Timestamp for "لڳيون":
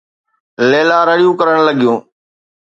1.67-1.97